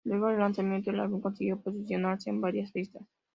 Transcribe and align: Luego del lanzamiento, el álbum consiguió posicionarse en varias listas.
Luego 0.03 0.29
del 0.29 0.39
lanzamiento, 0.39 0.89
el 0.89 0.99
álbum 0.99 1.21
consiguió 1.21 1.61
posicionarse 1.61 2.31
en 2.31 2.41
varias 2.41 2.71
listas. 2.73 3.03